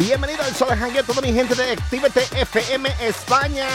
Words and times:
Bienvenido 0.00 0.42
al 0.42 0.54
Sol 0.56 0.70
Hangueo, 0.70 1.04
toda 1.04 1.20
mi 1.20 1.30
gente 1.30 1.54
de 1.54 1.72
Activate 1.72 2.22
FM 2.32 2.88
España. 3.02 3.68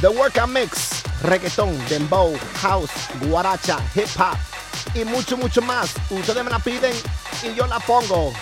The 0.00 0.06
Workout 0.06 0.50
Mix, 0.50 1.02
reggaetón, 1.24 1.76
dembow, 1.88 2.32
house, 2.60 2.92
guaracha, 3.22 3.80
hip 3.96 4.06
hop 4.16 4.36
y 4.94 5.04
mucho, 5.04 5.36
mucho 5.36 5.60
más. 5.62 5.96
Ustedes 6.10 6.44
me 6.44 6.50
la 6.52 6.60
piden 6.60 6.94
y 7.42 7.56
yo 7.56 7.66
la 7.66 7.80
pongo. 7.80 8.32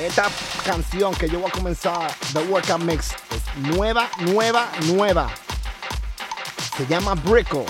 Esta 0.00 0.28
canción 0.66 1.14
que 1.14 1.28
yo 1.28 1.38
voy 1.38 1.48
a 1.48 1.52
comenzar, 1.52 2.12
The 2.32 2.40
Workout 2.40 2.82
Mix, 2.82 3.10
es 3.30 3.76
nueva, 3.76 4.10
nueva, 4.18 4.68
nueva. 4.86 5.30
Se 6.76 6.84
llama 6.88 7.14
Brickle. 7.14 7.66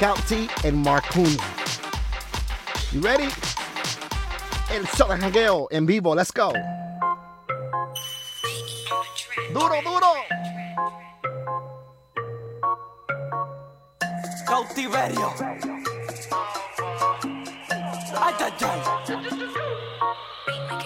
County 0.00 0.48
and 0.64 0.82
Marconi. 0.82 1.36
You 2.92 3.02
ready? 3.02 3.28
El 4.72 4.88
Sol 4.88 5.10
Hangueo 5.10 5.68
en 5.70 5.84
vivo, 5.84 6.14
let's 6.14 6.32
go. 6.32 6.50
Duro, 9.52 9.74
duro. 9.84 10.06
Cautiverio. 14.46 15.34
Ay, 18.18 18.34
ay, 18.40 18.52
ay. 18.60 19.52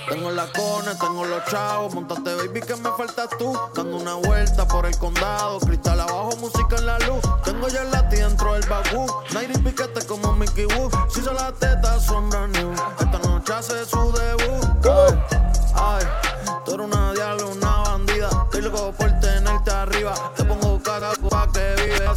Tengo 0.09 0.31
la 0.31 0.47
cone, 0.53 0.95
tengo 1.01 1.25
los 1.25 1.45
chavos, 1.47 1.93
montate 1.93 2.35
baby 2.37 2.61
que 2.61 2.77
me 2.77 2.91
faltas 2.97 3.29
tú. 3.39 3.59
Dando 3.75 3.97
una 3.97 4.15
vuelta 4.15 4.67
por 4.67 4.87
el 4.87 4.97
condado, 4.99 5.59
cristal 5.59 6.01
abajo, 6.01 6.31
música 6.41 6.77
en 6.77 6.87
la 6.87 6.99
luz. 7.01 7.21
Tengo 7.45 7.67
ya 7.69 7.83
la 7.85 8.09
tía 8.09 8.29
dentro 8.29 8.53
del 8.55 8.65
bagú, 8.69 9.07
Nairi 9.33 9.59
piquete 9.59 10.07
como 10.07 10.33
Mickey 10.35 10.67
Woo. 10.67 10.91
Si 11.09 11.21
son 11.23 11.35
las 11.35 11.55
tetas 11.55 12.05
son 12.05 12.31
new, 12.31 12.73
esta 13.01 13.19
noche 13.19 13.53
hace 13.53 13.85
su 13.85 14.13
debut. 14.13 14.87
Ay, 14.87 15.25
ay, 15.75 16.07
tú 16.65 16.75
eres 16.75 16.87
una 16.87 17.13
diabla, 17.13 17.47
una 17.47 17.77
bandida. 17.79 18.29
Estoy 18.45 18.63
loco 18.63 18.93
por 18.93 19.11
tenerte 19.21 19.71
arriba. 19.73 20.15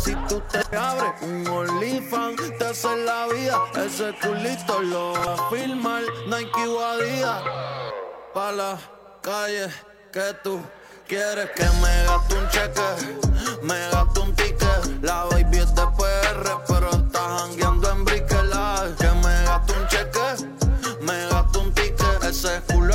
Si 0.09 0.15
tú 0.27 0.41
te 0.51 0.75
abres 0.75 1.21
un 1.21 1.47
OnlyFans, 1.47 2.57
te 2.57 2.65
hace 2.65 2.97
la 3.05 3.27
vida. 3.27 3.61
Ese 3.85 4.11
culito 4.19 4.81
lo 4.81 5.13
va 5.13 5.35
a 5.35 5.49
filmar 5.51 6.01
Nike 6.25 6.65
Adidas 6.91 7.43
pa' 8.33 8.51
la 8.51 8.79
calle 9.21 9.67
que 10.11 10.33
tú 10.43 10.59
quieres 11.07 11.51
que 11.51 11.65
me 11.81 11.93
gaste 12.07 12.35
un 12.39 12.49
cheque, 12.49 12.89
me 13.61 13.79
gaste 13.91 14.19
un 14.21 14.33
ticket. 14.33 15.03
La 15.03 15.25
baby 15.25 15.59
es 15.59 15.75
de 15.75 15.85
PR, 15.99 16.57
pero 16.67 16.89
está 16.89 17.21
jangueando 17.37 17.91
en 17.91 18.05
Brickell. 18.05 18.49
Que 18.97 19.11
me 19.11 19.43
gaste 19.43 19.73
un 19.73 19.87
cheque, 19.89 20.27
me 21.01 21.27
gaste 21.27 21.59
un 21.59 21.71
ticket. 21.71 22.23
Ese 22.23 22.59
culo 22.67 22.88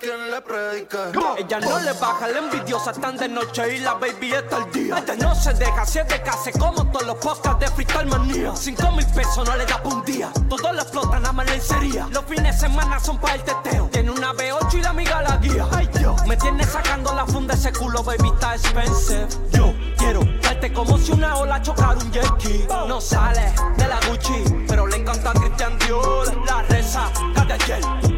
quien 0.00 0.30
le 0.30 0.40
predique. 0.40 0.96
Ella 1.38 1.60
no 1.60 1.78
le 1.78 1.92
baja, 1.92 2.26
la 2.28 2.38
envidiosa 2.38 2.90
están 2.90 3.16
de 3.18 3.28
noche 3.28 3.76
y 3.76 3.80
la 3.80 3.94
baby 3.94 4.32
está 4.32 4.56
al 4.56 4.72
día. 4.72 4.98
Ella 4.98 5.14
no 5.16 5.34
se 5.34 5.52
deja, 5.52 5.84
si 5.84 5.98
es 5.98 6.08
de 6.08 6.22
casa, 6.22 6.50
como 6.58 6.90
todos 6.90 7.06
los 7.06 7.16
podcasts 7.16 7.60
de 7.60 7.66
Freestyle 7.68 8.06
Manía. 8.06 8.56
Cinco 8.56 8.90
mil 8.92 9.06
pesos 9.06 9.46
no 9.46 9.56
le 9.56 9.66
da 9.66 9.82
por 9.82 9.94
un 9.94 10.04
día, 10.04 10.32
todo 10.48 10.72
le 10.72 10.80
explota 10.80 11.20
nada 11.20 11.32
más 11.32 11.46
lencería. 11.50 12.08
Los 12.10 12.24
fines 12.24 12.54
de 12.54 12.68
semana 12.68 12.98
son 12.98 13.18
para 13.18 13.34
el 13.34 13.42
teteo. 13.42 13.88
Tiene 13.92 14.10
una 14.10 14.32
B8 14.32 14.74
y 14.74 14.80
la 14.80 14.90
amiga 14.90 15.22
la 15.22 15.36
guía. 15.36 15.66
Ay 15.70 15.88
Dios, 15.98 16.26
me 16.26 16.36
tiene 16.36 16.64
sacando 16.64 17.14
la 17.14 17.26
funda 17.26 17.54
ese 17.54 17.72
culo, 17.72 18.02
baby, 18.02 18.30
está 18.34 18.54
expensive. 18.54 19.28
Yo 19.52 19.74
quiero 19.98 20.20
darte 20.42 20.72
como 20.72 20.96
si 20.96 21.12
una 21.12 21.36
ola 21.36 21.60
chocara 21.60 21.98
un 21.98 22.10
jet 22.10 22.24
ski. 22.24 22.64
No 22.88 23.00
sale 23.00 23.52
de 23.76 23.86
la 23.86 24.00
Gucci, 24.08 24.64
pero 24.66 24.86
le 24.86 24.96
encanta 24.96 25.32
Christian 25.32 25.78
Dior. 25.78 26.34
La 26.46 26.62
reza, 26.62 27.10
la 27.34 27.46
tapa 27.46 28.09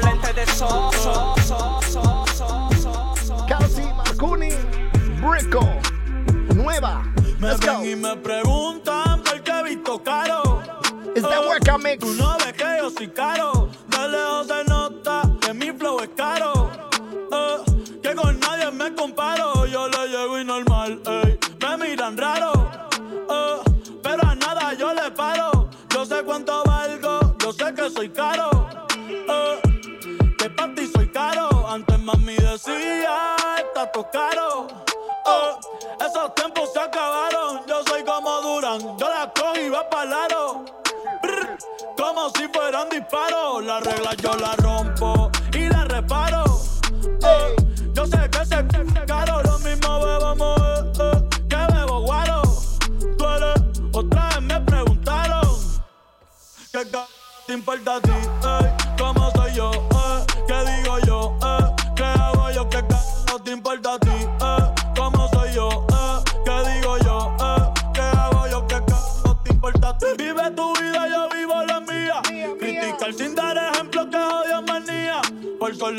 con 0.00 0.10
lente 0.10 0.32
de 0.32 0.46
sol. 0.46 0.90
Kelsey 3.46 3.92
Marconi, 3.94 4.50
Brickle. 5.20 5.80
Nueva. 6.54 7.02
Me 7.38 7.48
Let's 7.48 7.60
go. 7.64 7.84
y 7.84 7.94
me 7.96 8.16
preguntan 8.16 9.22
por 9.22 9.40
qué 9.42 9.52
he 9.52 9.62
visto 9.62 10.02
caro. 10.02 10.60
The 11.14 11.20
Eh, 11.20 11.48
Workout 11.48 11.82
Mix. 11.82 11.98
Tú 11.98 12.12
no 12.14 12.36
ves 12.38 12.52
que 12.52 12.64
yo 12.80 12.90
soy 12.90 13.08
caro. 13.08 13.57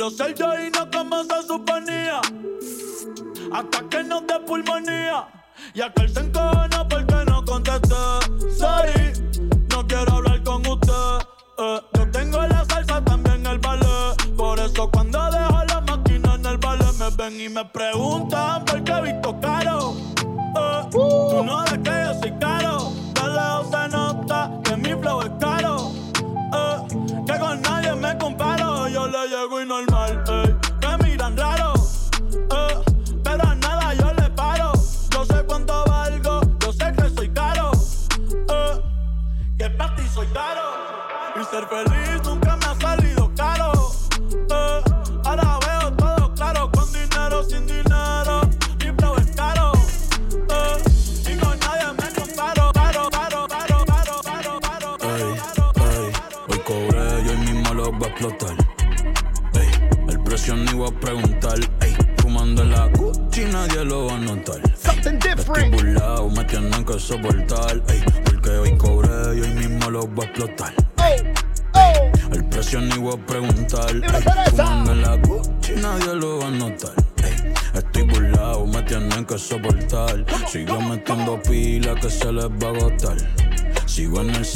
Ser 0.09 0.35
no 0.73 0.89
como 0.91 1.23
se 1.23 1.47
suponía. 1.47 2.21
Hasta 3.51 3.89
que 3.89 4.03
nos 4.03 4.25
dé 4.27 4.39
pulmonía. 4.45 5.27
Y 5.73 5.81
aquel 5.81 6.09
se 6.13 6.21
encojona 6.21 6.87
porque 6.87 7.25
no 7.27 7.43
contesté. 7.45 7.95
Sorry, 8.57 9.13
no 9.69 9.87
quiero 9.87 10.13
hablar 10.13 10.43
con 10.43 10.65
usted. 10.65 11.27
Eh, 11.57 11.81
yo 11.93 12.11
tengo 12.11 12.41
la 12.41 12.65
salsa 12.65 13.03
también 13.03 13.45
el 13.45 13.59
ballet. 13.59 14.35
Por 14.35 14.59
eso 14.59 14.89
cuando 14.89 15.19
dejo 15.31 15.63
la 15.65 15.81
máquina 15.81 16.35
en 16.35 16.45
el 16.45 16.57
ballet 16.57 16.93
me 16.97 17.09
ven 17.15 17.41
y 17.41 17.49
me 17.49 17.65
preguntan 17.65 18.68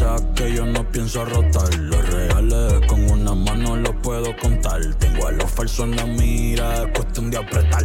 saque, 0.03 0.53
yo 0.53 0.65
no 0.65 0.83
pienso 0.91 1.25
rotar. 1.25 1.73
Los 1.75 2.09
reales 2.09 2.85
con 2.87 3.09
una 3.09 3.33
puedo 4.03 4.35
contar. 4.37 4.81
Tengo 4.95 5.27
a 5.27 5.31
los 5.31 5.49
falsos 5.49 5.85
en 5.85 5.95
la 5.95 6.05
mira, 6.05 6.83
es 6.83 6.87
cuestión 6.95 7.31
de 7.31 7.37
apretar. 7.37 7.83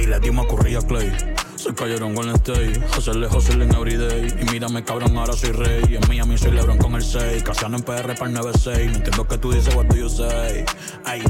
y 0.00 0.06
le 0.06 0.18
dimos 0.20 0.46
a 0.46 0.86
Clay. 0.86 1.12
Se 1.56 1.74
cayeron 1.74 2.14
con 2.14 2.28
el 2.28 2.34
stay, 2.36 2.72
hacerle 2.96 3.28
hustle 3.28 3.64
en 3.64 3.74
everyday. 3.74 4.34
Y 4.40 4.50
mírame 4.50 4.82
cabrón, 4.82 5.16
ahora 5.16 5.32
soy 5.34 5.52
rey. 5.52 5.96
En 5.96 6.08
Miami 6.08 6.36
soy 6.36 6.52
Lebron 6.52 6.78
con 6.78 6.94
el 6.94 7.02
6. 7.02 7.42
Casiano 7.42 7.76
en 7.76 7.82
PR 7.82 8.14
para 8.14 8.26
el 8.26 8.32
96. 8.34 8.90
No 8.90 8.96
entiendo 8.96 9.28
que 9.28 9.38
tú 9.38 9.52
dices, 9.52 9.74
what 9.74 9.86
do 9.86 9.96
you 9.96 10.08
say. 10.08 10.64
Ay, 11.04 11.22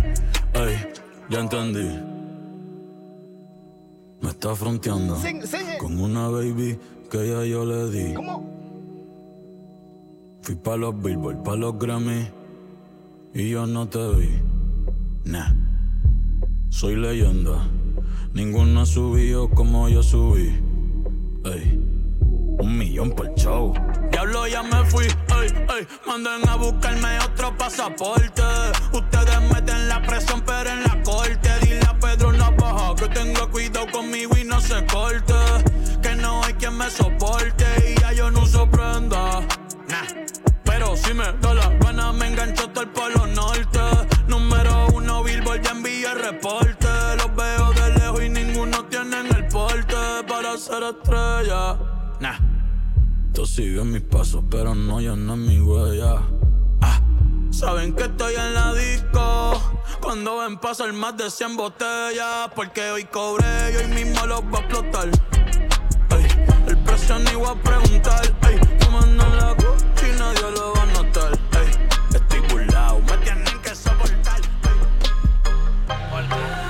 ay, 0.54 0.88
ya 1.28 1.40
entendí. 1.40 1.88
Me 4.20 4.30
está 4.30 4.54
fronteando 4.56 5.18
con 5.78 6.00
una 6.00 6.28
baby 6.28 6.78
que 7.10 7.28
ya 7.28 7.44
yo 7.44 7.64
le 7.64 7.90
di. 7.90 8.14
Fui 10.46 10.54
pa' 10.54 10.76
los 10.76 10.94
Billboard, 11.02 11.42
pa' 11.42 11.56
los 11.56 11.76
Grammy 11.76 12.30
y 13.34 13.50
yo 13.50 13.66
no 13.66 13.88
te 13.88 13.98
vi. 14.14 14.30
Nah, 15.24 15.52
soy 16.68 16.94
leyenda. 16.94 17.66
Ninguno 18.32 18.82
ha 18.82 18.86
subido 18.86 19.50
como 19.50 19.88
yo 19.88 20.04
subí. 20.04 20.54
Ey, 21.46 21.80
un 22.60 22.78
millón 22.78 23.10
por 23.10 23.34
show. 23.34 23.74
Diablo, 24.12 24.46
ya 24.46 24.62
me 24.62 24.84
fui. 24.84 25.06
Ey, 25.06 25.48
ey, 25.50 25.86
manden 26.06 26.48
a 26.48 26.54
buscarme 26.54 27.18
otro 27.28 27.52
pasaporte. 27.58 28.42
Ustedes 28.92 29.52
meten 29.52 29.88
la 29.88 30.00
presión, 30.00 30.44
pero 30.46 30.70
en 30.70 30.84
la 30.84 31.02
corte. 31.02 31.50
Dile 31.62 31.80
a 31.88 31.98
Pedro 31.98 32.30
baja 32.56 32.94
que 32.94 33.08
tenga 33.08 33.48
cuidado 33.48 33.90
conmigo 33.90 34.36
y 34.38 34.44
no 34.44 34.60
se 34.60 34.86
corte. 34.86 35.34
Que 36.00 36.14
no 36.14 36.44
hay 36.44 36.54
quien 36.54 36.78
me 36.78 36.88
soporte 36.88 37.64
y 37.90 38.00
ya 38.00 38.12
yo 38.12 38.30
no 38.30 38.44
uso 38.44 38.70
prenda. 38.70 39.35
Si 40.96 41.12
me 41.14 41.24
da 41.40 41.54
la 41.54 41.68
gana, 41.78 42.12
me 42.12 42.26
engancho 42.28 42.64
hasta 42.64 42.80
el 42.82 42.88
polo 42.88 43.26
norte. 43.26 43.80
Número 44.28 44.88
uno, 44.94 45.22
Billboard, 45.22 45.62
ya 45.62 45.70
envié 45.70 46.14
reporte. 46.14 46.88
Los 47.18 47.36
veo 47.36 47.72
de 47.72 47.98
lejos 47.98 48.22
y 48.22 48.28
ninguno 48.28 48.84
tiene 48.86 49.20
el 49.20 49.46
porte 49.48 49.96
para 50.26 50.56
ser 50.56 50.82
estrella. 50.82 51.78
Nah. 52.20 52.38
Tú 53.32 53.44
sigues 53.44 53.84
mis 53.84 54.02
pasos, 54.02 54.42
pero 54.50 54.74
no, 54.74 55.00
yo 55.00 55.14
mi 55.14 55.60
huella. 55.60 56.22
Ah. 56.80 57.00
Saben 57.50 57.94
que 57.94 58.04
estoy 58.04 58.34
en 58.34 58.54
la 58.54 58.74
disco 58.74 59.62
Cuando 60.02 60.38
ven 60.40 60.58
pasar 60.58 60.92
más 60.92 61.16
de 61.16 61.30
100 61.30 61.56
botellas 61.56 62.50
Porque 62.54 62.90
hoy 62.90 63.04
cobré 63.04 63.72
y 63.72 63.76
hoy 63.76 63.86
mismo 63.94 64.26
los 64.26 64.42
va 64.42 64.58
a 64.58 64.60
explotar 64.60 65.08
El 66.68 66.78
precio 66.78 67.18
ni 67.18 67.34
voy 67.34 67.48
a 67.48 67.62
preguntar 67.62 68.26
Ey, 68.46 68.56
en 68.56 69.16
la 69.16 69.56
nadie 70.18 70.50
lo 70.50 70.72
va 70.74 70.85
notar. 71.16 71.32
Ey, 71.62 71.88
estoy 72.14 72.40
burlado, 72.40 73.00
me 73.00 73.16
tienen 73.18 73.58
que 73.62 73.74
soportar. 73.74 74.40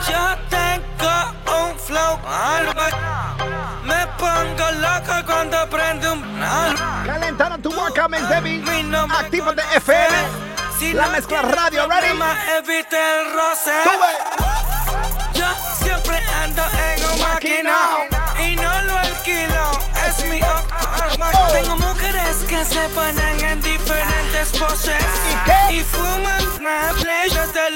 Yo 0.09 0.37
tengo 0.51 1.15
un 1.61 1.79
flow 1.79 2.19
Me 3.85 4.07
pongo 4.19 4.71
loco 4.81 5.27
cuando 5.27 5.69
prende 5.69 6.11
un 6.11 6.23
Calentando 7.05 7.59
tu 7.59 7.75
boca, 7.75 8.09
mes 8.09 8.29
Debbie. 8.29 8.65
Activo 9.19 9.53
de 9.53 9.63
FM. 9.75 10.47
La 10.95 11.09
mezcla 11.09 11.43
radio, 11.43 11.87
ready. 11.89 12.19
Evite 12.59 12.97
el 12.97 13.33
roce. 13.35 13.73
Yo 15.35 15.47
siempre 15.83 16.19
ando 16.43 16.63
en 16.63 17.05
un 17.05 17.21
maquinao 17.21 18.05
y 18.39 18.57
no 18.57 18.83
lo 18.83 18.99
alquilo. 18.99 19.71
Es 20.07 20.25
mi 20.31 20.41
tengo 21.53 21.77
mujeres 21.77 22.37
que 22.49 22.65
se 22.65 22.89
ponen 22.91 23.41
en 23.41 23.63
diferentes 24.37 24.59
poses 24.59 24.95
y, 25.71 25.81
fuman 25.81 26.41
Snapple 26.57 27.11
desde 27.25 27.71
los 27.71 27.76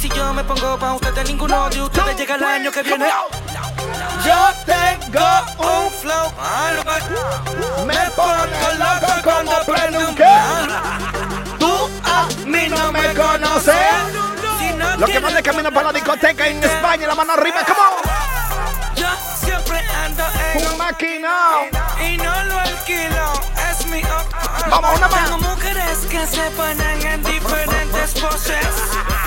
Si 0.00 0.08
yo 0.10 0.32
me 0.32 0.44
pongo 0.44 0.78
pa' 0.78 0.94
ustedes, 0.94 1.28
ninguno 1.28 1.68
de 1.70 1.82
ustedes 1.82 2.16
llega 2.16 2.36
el 2.36 2.44
año 2.44 2.70
que 2.70 2.82
viene. 2.84 3.08
Yo 4.24 4.36
tengo 4.64 5.26
un 5.58 5.90
flow 5.90 6.32
Me 7.84 8.10
pongo 8.14 8.68
loco 8.78 9.12
cuando 9.24 9.52
prendo 9.66 9.98
un 9.98 10.14
Tú 11.58 11.90
a 12.04 12.28
mí 12.46 12.68
no 12.68 12.92
me 12.92 13.12
conoces. 13.12 13.74
Lo 14.98 15.06
que 15.06 15.18
más 15.18 15.34
de 15.34 15.42
camino 15.42 15.72
para 15.72 15.86
la 15.88 15.92
discoteca 15.92 16.46
en 16.46 16.62
España, 16.62 17.08
la 17.08 17.14
mano 17.16 17.32
arriba, 17.32 17.56
come 17.66 19.00
Yo 19.00 19.08
siempre 19.44 19.80
ando 20.04 20.24
en 20.54 20.66
un 20.68 20.78
máquina. 20.78 21.32
y 22.00 22.16
no 22.18 22.44
lo 22.44 22.60
alquilo. 22.60 23.32
Es 23.68 23.86
mi 23.86 24.02
Vamos, 24.70 24.96
una 24.96 25.08
más. 25.08 25.24
Tengo 25.24 25.38
mujeres 25.38 25.98
que 26.08 26.24
se 26.24 26.50
ponen 26.52 27.02
en 27.04 27.22
diferentes 27.24 28.14
poses 28.20 29.17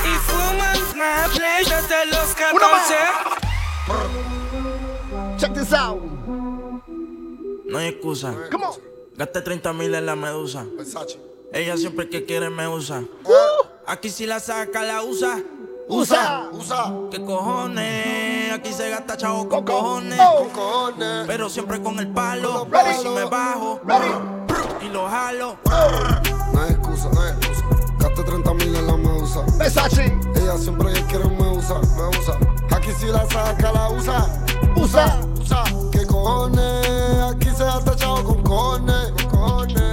los 2.10 2.36
14. 2.36 2.96
Check 5.38 5.54
this 5.54 5.74
out. 5.74 6.02
No 7.66 7.78
hay 7.78 7.88
excusa. 7.88 8.34
¿Cómo? 8.52 8.76
Gasté 9.16 9.42
30 9.42 9.74
mil 9.74 9.94
en 9.94 10.06
la 10.06 10.16
medusa. 10.16 10.66
Ella 11.54 11.78
siempre 11.78 12.10
que 12.10 12.26
quiere 12.26 12.50
me 12.50 12.68
usa. 12.68 13.04
Aquí 13.88 14.10
si 14.10 14.26
la 14.26 14.40
saca, 14.40 14.84
la 14.84 15.04
usa. 15.04 15.42
Usa, 15.88 16.50
usa. 16.54 16.94
¿Qué 17.12 17.24
cojones? 17.24 18.54
Aquí 18.54 18.72
se 18.72 18.90
gasta 18.90 19.18
chavo 19.18 19.50
con 19.50 19.66
cojones. 19.66 20.20
cojones. 20.54 21.28
Pero 21.28 21.50
siempre 21.50 21.82
con 21.82 22.00
el 22.00 22.12
palo. 22.12 22.68
Si 23.02 23.10
me 23.10 23.26
bajo 23.26 23.82
y 24.82 24.90
lo 24.90 25.08
jalo. 25.10 25.58
No 26.54 26.62
hay 26.62 26.72
excusa, 26.72 27.10
no 27.14 27.22
hay 27.22 27.32
excusa. 27.32 27.81
Gaste 28.02 28.24
30 28.24 28.54
mil 28.56 28.76
en 28.76 28.88
la 28.88 28.98
medusa. 28.98 29.42
Versace. 29.58 30.06
Ella 30.36 30.58
siempre 30.58 30.92
quiere 31.08 31.26
me 31.26 31.50
usa, 31.58 31.80
me 31.80 32.18
usa. 32.18 32.38
Aquí 32.76 32.92
si 33.00 33.08
la 33.08 33.26
saca, 33.30 33.72
la 33.72 33.90
usa. 33.90 34.44
Usa, 34.76 35.20
usa. 35.40 35.64
¿Qué 35.92 36.06
cojones? 36.06 36.88
Aquí 37.32 37.50
se 37.56 37.64
gasta 37.64 37.96
chavo 37.96 38.24
con 38.24 38.44
cojones. 38.44 39.14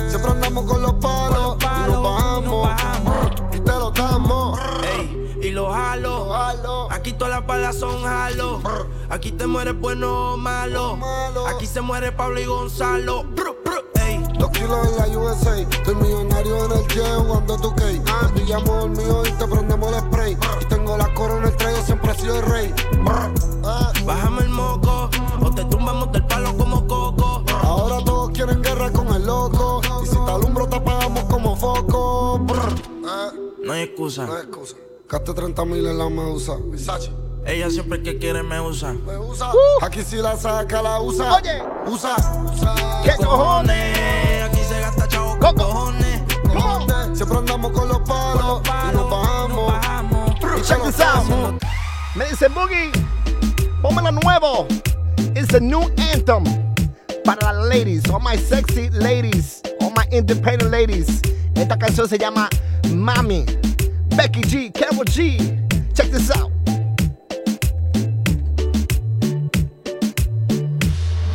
Siempre 0.08 0.30
andamos 0.30 0.64
con 0.64 0.82
los 0.82 0.94
palos. 0.94 1.56
y 1.62 1.90
nos 1.90 2.02
bajamos. 2.02 3.30
Y 3.52 3.60
te 3.60 3.72
lo 3.72 3.90
damos. 3.90 4.58
Ey, 4.96 5.40
y 5.42 5.50
lo 5.50 5.70
jalo. 5.70 6.88
Aquí 6.90 7.12
todas 7.12 7.34
las 7.34 7.46
balas 7.46 7.76
son 7.76 8.02
jalo. 8.02 8.60
Aquí 9.10 9.32
te 9.32 9.46
mueres 9.46 9.78
bueno 9.78 10.32
o 10.32 10.36
malo. 10.36 10.98
Aquí 11.46 11.66
se 11.66 11.80
muere 11.80 12.12
Pablo 12.12 12.40
y 12.40 12.46
Gonzalo. 12.46 13.24
Dos 13.34 13.56
kilos 14.58 14.88
en 14.88 14.96
la 14.96 15.18
USA, 15.18 15.60
estoy 15.60 15.94
millonario 15.94 16.64
en 16.64 16.72
el 16.72 16.86
jet 16.88 17.26
cuando 17.26 17.56
tu. 17.58 17.68
Te 17.78 18.44
llamo 18.44 18.84
el 18.84 18.90
mío 18.90 19.22
y 19.26 19.32
te 19.32 19.46
prendemos 19.46 19.92
el 19.92 20.00
spray. 20.00 20.36
Y 20.60 20.64
tengo 20.66 20.96
la 20.96 21.12
corona, 21.14 21.48
el 21.48 21.56
traigo, 21.56 21.82
siempre 21.82 22.12
he 22.12 22.14
sido 22.14 22.36
el 22.36 22.46
rey. 22.46 22.74
Bájame 24.04 24.42
el 24.42 24.48
moco, 24.48 25.10
o 25.40 25.50
te 25.50 25.64
tumbamos 25.64 26.12
del 26.12 26.26
palo 26.26 26.56
como 26.56 26.86
coco. 26.86 27.44
Ahora 27.62 28.02
todos 28.04 28.30
quieren 28.30 28.62
guerra 28.62 28.90
con 28.92 29.08
el 29.08 29.24
loco. 29.24 29.80
Y 30.02 30.06
si 30.06 30.16
te 30.16 30.30
alumbro, 30.30 30.68
te 30.68 30.76
apagamos 30.76 31.24
como 31.24 31.56
foco. 31.56 32.40
No 33.64 33.72
hay 33.72 33.82
excusa. 33.82 34.26
No 34.26 34.34
hay 34.34 34.42
excusa. 34.42 34.76
Gaste 35.08 35.34
30 35.34 35.64
mil 35.64 35.86
en 35.86 35.98
la 35.98 36.08
medusa. 36.08 36.56
Ella 37.47 37.71
siempre 37.71 38.02
que 38.02 38.18
quiere 38.18 38.42
me 38.42 38.61
usa. 38.61 38.92
Me 38.92 39.16
usa. 39.16 39.52
Uh. 39.52 39.85
Aquí 39.85 40.02
si 40.02 40.16
la 40.16 40.37
saca, 40.37 40.83
la 40.83 41.00
usa. 41.00 41.37
Oye. 41.37 41.62
Usa. 41.87 42.14
usa. 42.45 42.75
¿Qué 43.04 43.12
cojones? 43.25 44.42
Aquí 44.42 44.61
se 44.68 44.80
gasta 44.80 45.09
chavo 45.09 45.38
con 45.38 45.54
cojones. 45.54 46.23
cojones. 46.42 47.16
Siempre 47.16 47.38
andamos 47.38 47.73
con 47.73 47.88
los 47.88 48.00
palos. 48.00 48.62
y 48.64 48.97
nos 48.97 49.11
bajamos. 49.11 49.75
Y 50.59 50.62
check 50.62 50.83
this 50.85 51.00
out. 51.00 51.62
Me 52.14 52.26
dice 52.26 52.49
Boogie. 52.49 52.92
Póngalo 53.83 54.12
nuevo. 54.23 54.66
It's 55.35 55.54
a 55.54 55.61
new 55.61 55.83
anthem. 56.12 56.45
Para 57.25 57.52
las 57.52 57.68
ladies. 57.68 58.09
All 58.11 58.21
my 58.21 58.37
sexy 58.37 58.90
ladies. 58.90 59.62
All 59.80 59.90
my 59.90 60.04
independent 60.11 60.71
ladies. 60.71 61.23
Esta 61.54 61.76
canción 61.76 62.09
se 62.09 62.18
llama 62.18 62.49
Mami. 62.92 63.45
Becky 64.16 64.42
G. 64.42 64.73
Carol 64.73 65.04
G. 65.04 65.38
Check 65.95 66.11
this 66.11 66.30
out. 66.30 66.57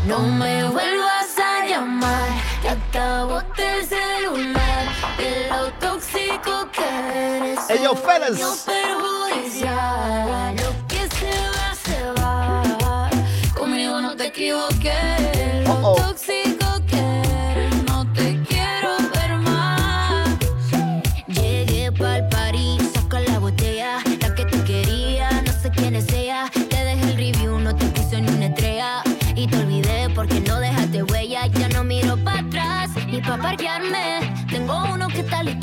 No 0.06 0.20
me 0.20 0.66
vuelvas 0.66 1.38
a 1.38 1.66
llamar, 1.66 2.28
que 2.62 2.70
acabaste 2.70 3.80
el 3.80 3.88
celular. 3.88 4.86
De 5.18 5.48
lo 5.48 5.72
tóxico 5.80 6.70
que 6.74 7.38
eres. 7.38 7.70
Ellos 7.70 7.98
Pérez. 8.02 8.66
perjudicial. 8.66 10.56
Lo 10.58 10.88
que 10.90 11.08
se 11.16 11.32
va, 11.56 11.76
se 11.86 12.22
va. 12.22 13.10
Conmigo 13.58 14.02
no 14.02 14.14
te 14.18 14.28
equivoques. 14.28 15.66
Lo 15.66 15.74
uh 15.74 15.82
-oh. 15.84 15.96
tóxico 15.96 16.43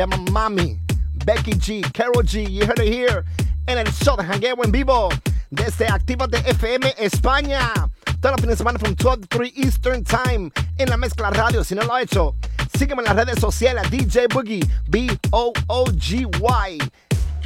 Llama 0.00 0.16
Mami. 0.30 0.78
Becky 1.24 1.52
G, 1.52 1.82
Carol 1.92 2.22
G, 2.22 2.48
you 2.48 2.64
heard 2.64 2.78
it 2.78 2.92
here 2.92 3.24
en 3.66 3.78
el 3.78 3.86
show 3.92 4.16
de 4.16 4.22
Hangueo 4.22 4.62
en 4.64 4.70
vivo 4.72 5.10
desde 5.50 5.86
de 5.86 6.38
FM 6.50 6.94
España. 6.98 7.72
Todos 8.20 8.32
los 8.32 8.40
fines 8.40 8.56
de 8.56 8.56
semana 8.56 8.78
from 8.78 8.94
12 8.94 9.20
to 9.22 9.26
3 9.28 9.52
Eastern 9.56 10.04
Time 10.04 10.50
en 10.78 10.88
la 10.88 10.96
mezcla 10.96 11.30
radio. 11.30 11.62
Si 11.62 11.74
no 11.74 11.82
lo 11.82 11.94
ha 11.94 12.02
hecho, 12.02 12.34
sígueme 12.76 13.02
en 13.02 13.06
las 13.06 13.16
redes 13.16 13.40
sociales 13.40 13.88
DJ 13.90 14.26
Boogie, 14.28 14.64
B-O-O-G-Y. 14.88 16.78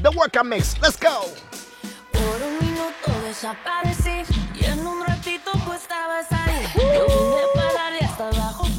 The 0.02 0.10
Workout 0.10 0.46
Mix, 0.46 0.80
let's 0.80 0.96
go. 0.98 1.26
Por 2.12 2.42
un 2.42 2.58
minuto 2.60 3.12
desaparecí 3.26 4.24
y 4.58 4.64
en 4.64 4.86
un 4.86 5.04
ratito 5.06 5.50
pues 5.66 5.82
estabas 5.82 6.26
ahí. 6.30 6.66
Yo 6.74 7.06
vine 7.06 7.98
y 8.00 8.04
hasta 8.04 8.28
abajo 8.28 8.71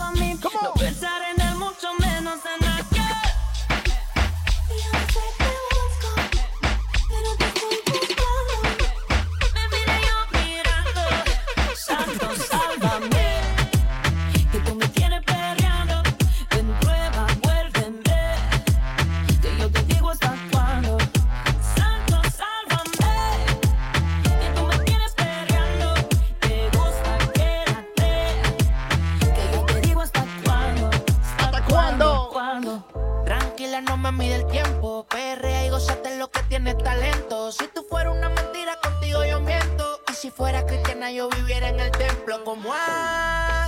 yo 41.11 41.29
viviera 41.29 41.69
en 41.69 41.79
el 41.79 41.91
templo 41.91 42.43
como 42.43 42.73
hace. 42.73 43.62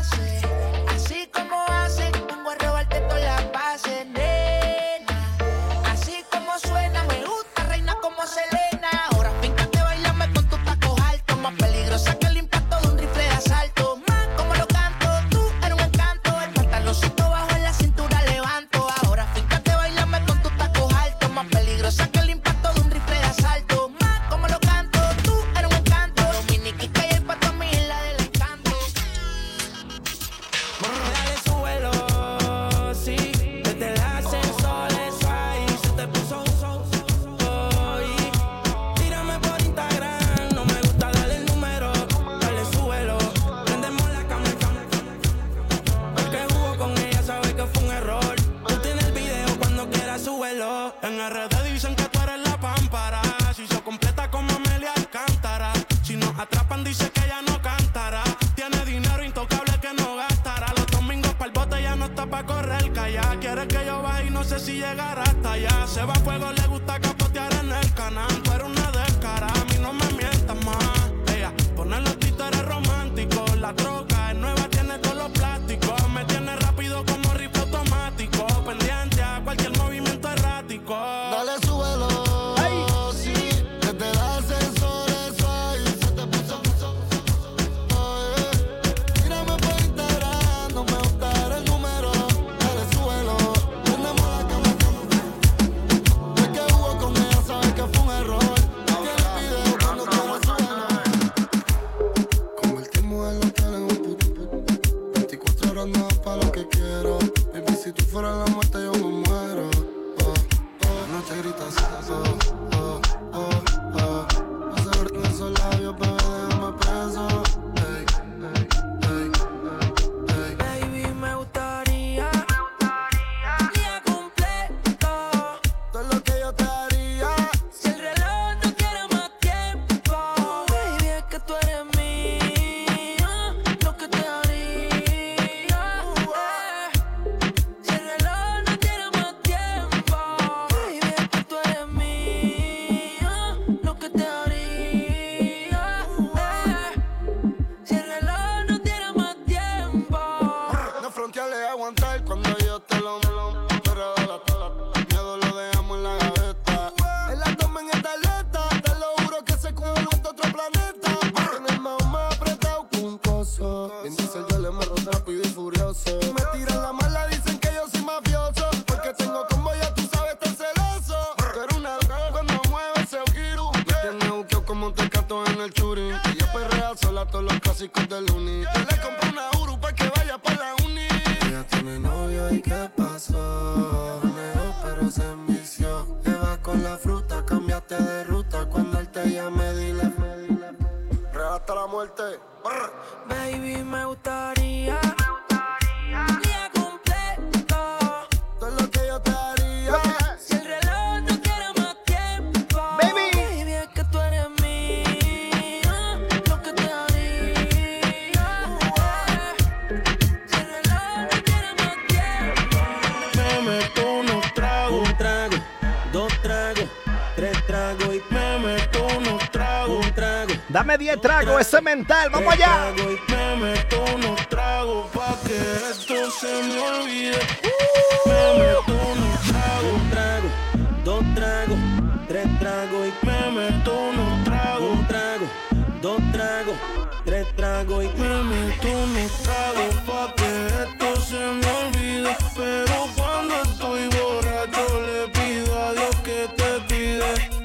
Tragos 237.75 238.05
y 238.05 238.21
me 238.21 238.43
meto 238.43 238.87
unos 238.87 239.31
tragos 239.43 239.95
pa' 240.07 240.33
que 240.35 240.67
esto 240.83 241.21
se 241.21 241.39
me 241.59 241.71
olvide. 241.81 242.37
Pero 242.55 242.95
cuando 243.15 243.53
estoy 243.63 244.07
borracho 244.15 244.85
le 245.01 245.27
pido 245.29 245.83
a 245.83 245.91
Dios 245.93 246.15
que 246.23 246.47
te 246.55 246.69
pide. 246.87 247.55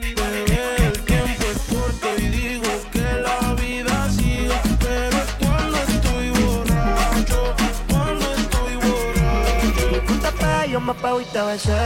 me 10.80 10.94
pego 10.94 11.20
y 11.20 11.24
te 11.26 11.42
besé. 11.42 11.76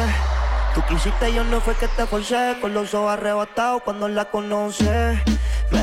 Tú 0.73 0.81
quisiste, 0.89 1.35
yo 1.35 1.43
no 1.43 1.61
fue 1.61 1.75
que 1.75 1.89
te 1.89 2.07
forcé. 2.07 2.57
Con 2.61 2.73
los 2.73 2.95
ojos 2.95 3.11
arrebatados 3.11 3.83
cuando 3.83 4.09
la 4.09 4.27
conoce. 4.27 5.34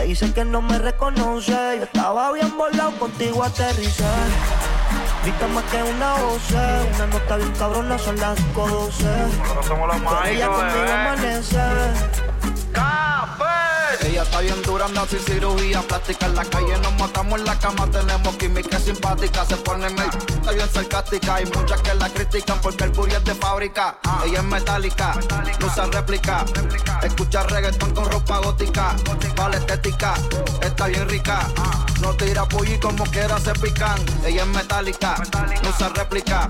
Me 0.01 0.07
dice 0.07 0.33
que 0.33 0.43
no 0.43 0.63
me 0.63 0.79
reconoce. 0.79 1.51
Yo 1.51 1.83
estaba 1.83 2.31
bien 2.31 2.57
volado, 2.57 2.89
contigo 2.97 3.43
aterricé. 3.43 4.03
Viste 5.23 5.45
más 5.49 5.63
que 5.65 5.83
una 5.83 6.15
voz, 6.15 6.41
una 6.95 7.05
nota 7.05 7.37
bien 7.37 7.51
cabrona, 7.51 7.99
son 7.99 8.19
las 8.19 8.35
5.12. 8.39 9.37
Nosotros 9.37 9.65
somos 9.67 9.87
los 9.89 10.01
más 10.01 10.27
Ella 10.27 10.47
conmigo 10.47 10.91
amanece. 10.91 11.59
Está 14.21 14.39
bien 14.41 14.61
dura, 14.61 14.85
anda 14.85 15.05
sin 15.07 15.19
cirugía 15.19 15.81
plástica. 15.81 16.27
En 16.27 16.35
la 16.35 16.45
calle 16.45 16.77
nos 16.77 16.93
matamos 16.93 17.39
en 17.39 17.45
la 17.45 17.57
cama, 17.57 17.89
tenemos 17.89 18.35
química 18.35 18.79
simpática. 18.79 19.45
Se 19.45 19.57
ponen 19.57 19.97
el 19.97 20.05
está 20.05 20.51
bien 20.51 20.69
sarcástica. 20.71 21.35
Hay 21.35 21.45
muchas 21.45 21.81
que 21.81 21.93
la 21.95 22.07
critican 22.09 22.61
porque 22.61 22.83
el 22.83 22.91
booty 22.91 23.15
es 23.15 23.23
de 23.25 23.35
fábrica. 23.35 23.97
Ella 24.23 24.39
es 24.39 24.43
metálica, 24.43 25.19
no 25.59 25.67
usa 25.67 25.87
réplica. 25.87 26.45
Escucha 27.01 27.43
reggaetón 27.43 27.95
con 27.95 28.11
ropa 28.11 28.37
gótica. 28.37 28.95
Vale 29.35 29.57
estética, 29.57 30.13
está 30.61 30.85
bien 30.87 31.09
rica. 31.09 31.47
No 31.99 32.13
tira 32.13 32.45
pollo 32.45 32.79
como 32.79 33.03
quiera 33.05 33.39
se 33.39 33.53
pican. 33.53 33.99
Ella 34.25 34.43
es 34.43 34.47
metálica, 34.47 35.15
no 35.63 35.69
usa 35.69 35.89
réplica. 35.89 36.47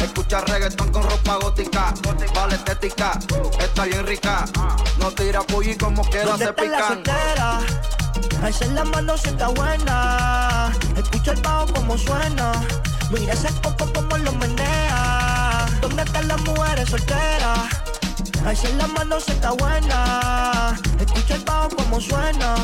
Escucha 0.00 0.42
reggaetón 0.42 0.92
con 0.92 1.02
ropa 1.02 1.36
gótica. 1.36 1.94
Vale 2.34 2.56
estética, 2.56 3.18
está 3.58 3.84
bien 3.84 4.06
rica. 4.06 4.44
No 4.98 5.10
tira 5.12 5.42
pollo 5.42 5.72
como 5.78 6.02
quiera 6.04 6.36
se 6.36 6.52
pican 6.52 7.05
soltera. 7.06 7.60
Alza 8.42 8.66
la 8.66 8.84
mano 8.84 9.16
si 9.16 9.28
está 9.28 9.48
buena. 9.48 10.72
Escucha 10.96 11.32
el 11.32 11.40
bajo 11.40 11.66
como 11.72 11.96
suena. 11.96 12.52
Mira 13.10 13.32
ese 13.32 13.48
coco 13.62 13.92
como 13.92 14.16
lo 14.18 14.32
menea. 14.32 15.66
¿Dónde 15.80 16.02
están 16.02 16.28
las 16.28 16.40
mujeres 16.42 16.88
solteras? 16.88 17.58
Alza 18.44 18.68
la 18.76 18.86
mano 18.88 19.20
si 19.20 19.32
está 19.32 19.52
buena. 19.52 20.78
Escucha 21.00 21.34
el 21.34 21.44
bajo 21.44 21.68
como 21.70 22.00
suena. 22.00 22.54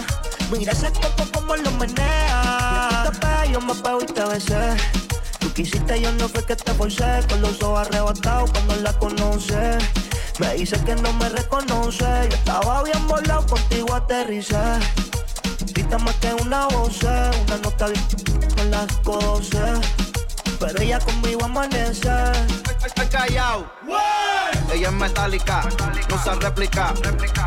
Mira 0.51 0.73
ese 0.73 0.93
coco 0.93 1.25
como 1.33 1.57
lo 1.57 1.71
menea. 1.73 3.05
Tú 3.07 3.19
te 3.19 3.53
yo 3.53 3.61
me 3.61 3.75
pego 3.75 4.03
y 4.03 4.07
te 4.07 4.25
besé. 4.25 4.77
Tú 5.39 5.53
quisiste, 5.53 6.01
yo 6.01 6.13
no 6.13 6.29
fue 6.29 6.45
que 6.45 6.57
te 6.57 6.73
forcé. 6.75 7.21
Con 7.29 7.41
los 7.43 7.63
ojos 7.63 7.87
arrebatados 7.87 8.51
cuando 8.51 8.77
la 8.77 8.93
conoces. 8.99 10.02
Me 10.39 10.55
dice 10.55 10.83
que 10.85 10.95
no 10.97 11.13
me 11.15 11.29
reconoce. 11.29 12.05
Yo 12.05 12.37
estaba 12.37 12.83
bien 12.83 13.07
volado, 13.07 13.47
contigo 13.47 13.95
aterricé. 13.95 14.57
Grita 15.73 15.99
más 15.99 16.15
que 16.17 16.33
una 16.35 16.67
voz, 16.69 17.03
una 17.03 17.57
nota 17.63 17.87
bien 17.89 18.05
con 18.57 18.71
las 18.71 18.97
cosas. 18.99 19.81
Pero 20.59 20.81
ella 20.81 20.99
conmigo 21.01 21.45
amanece. 21.45 22.11
Estoy 22.85 23.07
callado. 23.07 23.71
Ella 24.73 24.89
es 24.89 24.95
metálica, 24.95 25.69
no 26.09 26.17
usa 26.17 26.35
réplica. 26.37 26.95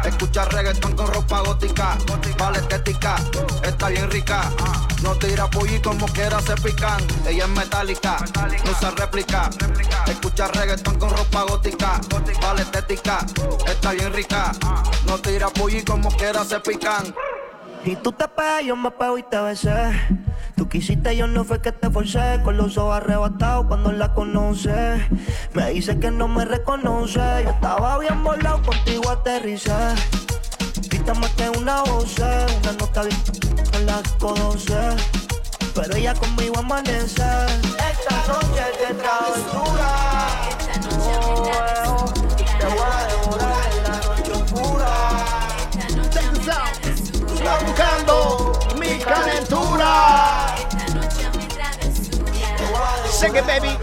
Escucha 0.03 0.45
reggaetón 0.45 0.95
con 0.95 1.07
ropa 1.07 1.41
gótica. 1.41 1.97
Vale 2.37 2.59
estética, 2.59 3.15
está 3.63 3.89
bien 3.89 4.11
rica. 4.11 4.51
No 5.01 5.15
tira 5.15 5.49
pollo 5.49 5.81
como 5.81 6.05
quiera 6.07 6.39
se 6.41 6.55
pican. 6.55 7.01
Ella 7.27 7.45
es 7.45 7.49
metálica, 7.49 8.17
no 8.63 8.71
usa 8.71 8.91
réplica. 8.91 9.49
Escucha 10.05 10.47
reggaetón 10.49 10.99
con 10.99 11.09
ropa 11.09 11.43
gótica. 11.43 11.99
Vale 12.41 12.61
estética, 12.61 13.25
está 13.65 13.91
bien 13.93 14.13
rica. 14.13 14.51
No 15.07 15.17
tira 15.17 15.49
pollo 15.49 15.83
como 15.85 16.09
quiera 16.11 16.45
se 16.45 16.59
pican. 16.59 17.13
Y 17.85 17.95
tú 17.97 18.11
te 18.11 18.27
pegas, 18.27 18.63
yo 18.63 18.75
me 18.75 18.89
pego 18.89 19.15
y 19.19 19.23
te 19.23 19.39
besé. 19.39 19.91
Tú 20.55 20.67
quisiste, 20.67 21.15
yo 21.15 21.27
no 21.27 21.43
fue 21.43 21.61
que 21.61 21.71
te 21.71 21.87
forcé. 21.91 22.41
Con 22.43 22.57
los 22.57 22.79
ojos 22.79 22.97
arrebatados 22.97 23.67
cuando 23.67 23.91
la 23.91 24.11
conoce. 24.11 25.07
Me 25.53 25.69
dice 25.69 25.99
que 25.99 26.09
no 26.09 26.27
me 26.27 26.45
reconoce. 26.45 27.19
Yo 27.43 27.51
estaba 27.51 27.99
bien 27.99 28.23
volado, 28.23 28.63
contigo 28.63 29.07
aterricé. 29.11 29.71
Grita 30.89 31.13
más 31.13 31.29
que 31.31 31.47
una 31.51 31.83
voz, 31.83 32.17
una 32.17 32.71
nota 32.79 33.03
bien 33.03 33.21
con 33.71 33.85
las 33.85 34.11
cosas. 34.13 34.95
Pero 35.75 35.95
ella 35.95 36.15
conmigo 36.15 36.57
amanece. 36.57 37.21
Esta 37.21 38.25
noche 38.27 38.63
es 38.73 38.87
de 38.87 38.95
travesura. 38.95 40.14
Está 48.05 48.13
buscando 48.13 48.79
mi 48.79 48.99
calentura. 48.99 50.55
Shake 53.19 53.37
it, 53.37 53.45
baby. 53.47 53.77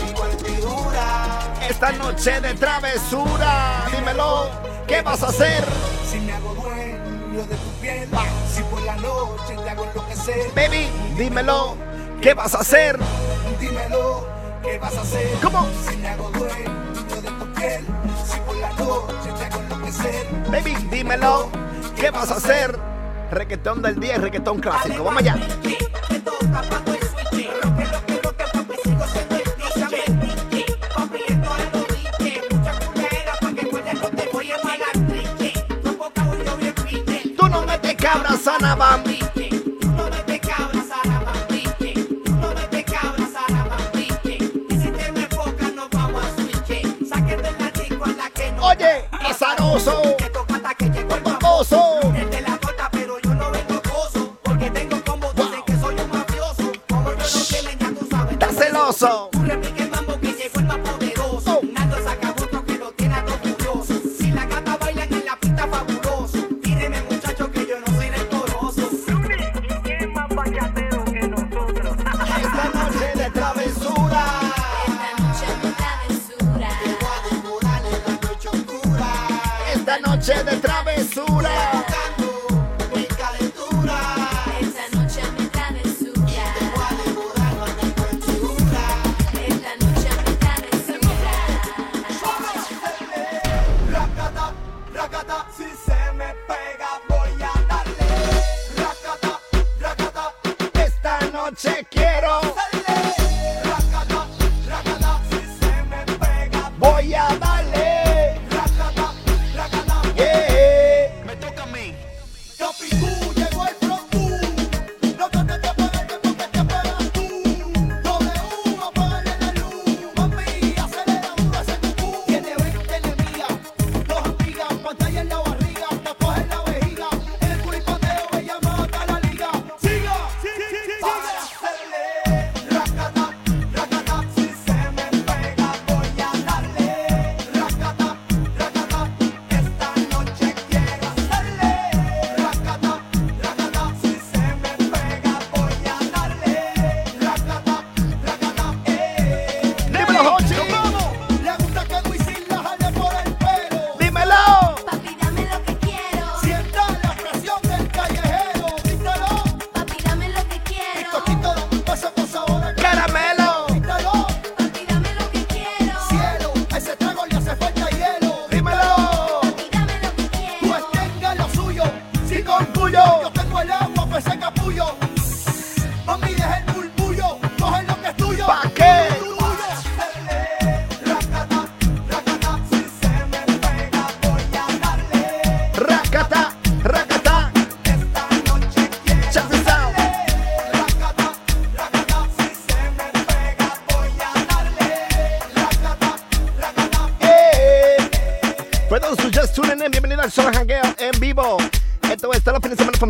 Esta 1.68 1.92
noche 1.92 2.40
de 2.40 2.54
travesura. 2.54 3.84
Dímelo, 3.90 4.48
¿qué 4.86 5.02
vas 5.02 5.22
a 5.22 5.28
hacer? 5.28 5.64
Si 6.08 6.20
me 6.20 6.32
hago 6.32 6.54
dueño 6.54 7.46
de 7.46 7.56
tu 7.56 7.70
piel, 7.80 8.08
si 8.54 8.62
por 8.62 8.82
la 8.82 8.96
noche 8.96 9.56
te 9.56 9.70
hago 9.70 9.84
enloquecer. 9.84 10.52
Baby, 10.54 10.88
dímelo, 11.16 11.76
¿qué 12.20 12.34
vas 12.34 12.54
a 12.54 12.60
hacer? 12.60 12.98
Dímelo, 13.58 14.28
¿qué 14.62 14.78
vas 14.78 14.96
a 14.96 15.00
hacer? 15.00 15.38
¿Cómo? 15.42 15.66
Si 15.88 15.96
me 15.96 16.08
hago 16.08 16.30
dueño 16.30 17.22
de 17.22 17.30
tu 17.30 17.52
piel, 17.54 17.86
si 18.30 18.38
por 18.40 18.56
la 18.56 18.70
noche 18.74 19.32
te 19.36 19.44
hago 19.44 19.58
enloquecer. 19.60 20.26
Baby, 20.48 20.74
dímelo, 20.90 21.50
¿qué 21.96 22.10
vas 22.10 22.30
a 22.30 22.36
hacer? 22.36 22.91
Requetón 23.32 23.80
del 23.80 23.98
día 23.98 24.18
requetón 24.18 24.60
clásico. 24.60 25.04
Vamos 25.04 25.22
allá. 25.22 25.36
Tú 37.38 37.48
no 37.48 37.62
me 37.62 37.78
te 37.78 37.96
cabras, 37.96 38.42
Sanabam. 38.42 39.02
Oye, 39.06 39.21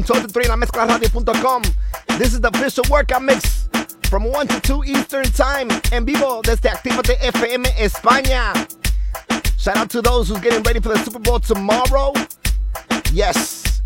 from 0.02 0.20
12 0.20 0.26
to 0.26 0.32
3 0.32 0.44
en 0.44 0.50
la 0.50 0.56
mezclaradio.com. 0.56 1.62
This 2.18 2.32
is 2.34 2.40
the 2.40 2.48
official 2.48 2.84
workout 2.90 3.22
mix 3.22 3.68
from 4.10 4.24
1 4.24 4.48
to 4.48 4.60
2 4.60 4.84
Eastern 4.84 5.24
Time 5.32 5.68
en 5.92 6.04
vivo 6.04 6.40
desde 6.42 6.68
Actívate 6.68 7.16
FM 7.20 7.64
España. 7.78 8.52
Shout 9.56 9.76
out 9.76 9.90
to 9.90 10.02
those 10.02 10.28
who's 10.28 10.40
getting 10.40 10.62
ready 10.64 10.80
for 10.80 10.88
the 10.88 10.98
Super 11.04 11.20
Bowl 11.20 11.38
tomorrow. 11.38 12.12
Yes. 13.12 13.82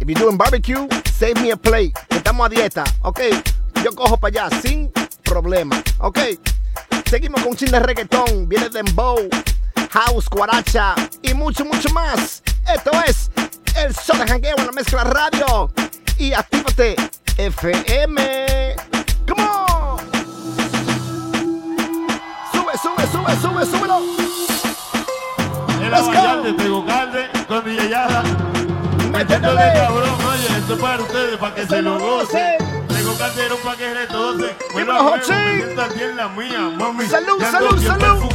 If 0.00 0.08
you're 0.08 0.18
doing 0.18 0.36
barbecue, 0.36 0.88
save 1.06 1.40
me 1.40 1.50
a 1.50 1.56
plate. 1.56 1.92
Estamos 2.10 2.46
a 2.46 2.48
dieta, 2.48 2.84
ok. 3.04 3.20
Yo 3.84 3.92
cojo 3.92 4.16
para 4.16 4.46
allá 4.46 4.60
sin 4.62 4.90
problema, 5.22 5.82
ok. 6.00 6.18
Seguimos 7.06 7.42
con 7.42 7.50
un 7.50 7.56
chin 7.56 7.70
de 7.70 7.78
reggaetón, 7.78 8.48
viene 8.48 8.68
dembow, 8.68 9.28
house, 9.90 10.28
guaracha 10.28 10.94
y 11.22 11.34
mucho, 11.34 11.64
mucho 11.64 11.88
más. 11.90 12.42
Esto 12.66 12.90
es 13.06 13.30
el 13.92 14.04
Soda 14.04 14.26
Jangueo 14.26 14.56
eh, 14.56 14.60
en 14.60 14.66
la 14.66 14.72
mezcla 14.72 15.04
radio. 15.04 15.70
Y 16.18 16.32
actívate 16.32 16.96
FM. 17.36 18.76
¡Come 19.28 19.42
on! 19.42 19.98
Sube, 22.52 22.72
sube, 22.82 23.06
sube, 23.12 23.36
sube, 23.40 23.66
súbelo. 23.66 24.00
El 25.82 25.94
aguayante 25.94 26.52
Tegucalde 26.52 27.30
con 27.48 27.64
DJ 27.64 27.88
Yada. 27.88 28.22
Metiéndole 29.12 29.72
cabrón, 29.74 30.10
oye, 30.30 30.58
esto 30.58 30.74
es 30.74 30.80
para 30.80 31.02
ustedes, 31.02 31.36
para 31.36 31.54
que 31.54 31.66
se 31.66 31.82
lo 31.82 31.98
gocen. 31.98 32.86
Tegucalde 32.88 33.44
era 33.44 33.54
un 33.54 33.60
paquete 33.60 34.06
de 34.06 34.56
Bueno, 34.72 35.16
me 35.16 35.22
siento 35.22 35.82
aquí. 35.82 35.98
Salud, 37.08 37.42
salud, 37.42 37.82
salud. 37.82 38.32